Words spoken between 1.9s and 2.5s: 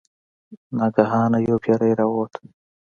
راووت.